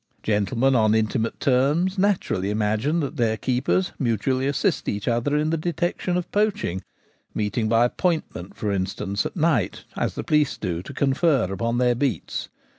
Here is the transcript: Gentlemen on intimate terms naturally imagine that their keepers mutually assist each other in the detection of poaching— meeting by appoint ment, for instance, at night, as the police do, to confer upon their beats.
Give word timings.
Gentlemen 0.23 0.73
on 0.73 0.95
intimate 0.95 1.39
terms 1.39 1.99
naturally 1.99 2.49
imagine 2.49 3.01
that 3.01 3.17
their 3.17 3.37
keepers 3.37 3.91
mutually 3.99 4.47
assist 4.47 4.89
each 4.89 5.07
other 5.07 5.37
in 5.37 5.51
the 5.51 5.57
detection 5.57 6.17
of 6.17 6.31
poaching— 6.31 6.81
meeting 7.35 7.69
by 7.69 7.85
appoint 7.85 8.23
ment, 8.33 8.55
for 8.57 8.71
instance, 8.71 9.27
at 9.27 9.35
night, 9.35 9.83
as 9.95 10.15
the 10.15 10.23
police 10.23 10.57
do, 10.57 10.81
to 10.81 10.93
confer 10.95 11.43
upon 11.53 11.77
their 11.77 11.93
beats. 11.93 12.49